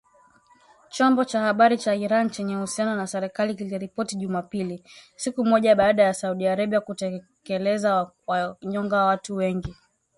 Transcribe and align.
chombo 0.93 1.23
cha 1.25 1.39
habari 1.47 1.77
cha 1.77 1.93
Iran 2.05 2.29
chenye 2.29 2.55
uhusiano 2.57 2.95
na 2.95 3.07
serikali 3.13 3.55
kiliripoti 3.57 4.15
Jumapili, 4.15 4.83
siku 5.15 5.45
moja 5.45 5.75
baada 5.75 6.03
ya 6.03 6.13
Saudi 6.13 6.47
Arabia 6.47 6.81
kutekeleza 6.81 8.05
kuwanyonga 8.05 9.05
watu 9.05 9.35
wengi 9.35 9.75